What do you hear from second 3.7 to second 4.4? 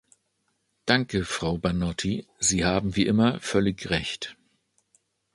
Recht.